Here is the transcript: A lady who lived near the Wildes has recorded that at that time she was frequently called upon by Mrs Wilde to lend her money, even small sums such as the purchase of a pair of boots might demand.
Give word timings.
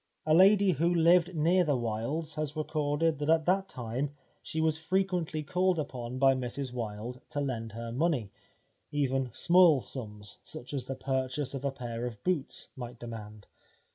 A 0.25 0.33
lady 0.33 0.71
who 0.71 0.91
lived 0.91 1.35
near 1.35 1.63
the 1.63 1.77
Wildes 1.77 2.33
has 2.33 2.55
recorded 2.55 3.19
that 3.19 3.29
at 3.29 3.45
that 3.45 3.69
time 3.69 4.15
she 4.41 4.59
was 4.59 4.79
frequently 4.79 5.43
called 5.43 5.77
upon 5.77 6.17
by 6.17 6.33
Mrs 6.33 6.73
Wilde 6.73 7.21
to 7.29 7.39
lend 7.39 7.73
her 7.73 7.91
money, 7.91 8.31
even 8.91 9.29
small 9.31 9.79
sums 9.83 10.39
such 10.43 10.73
as 10.73 10.85
the 10.87 10.95
purchase 10.95 11.53
of 11.53 11.63
a 11.63 11.69
pair 11.69 12.07
of 12.07 12.23
boots 12.23 12.69
might 12.75 12.97
demand. 12.97 13.45